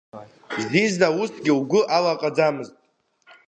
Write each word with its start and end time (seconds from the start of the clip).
Зиза 0.69 1.07
усгьы 1.19 1.53
лгәы 1.59 1.81
алаҟаӡамызт. 1.95 2.75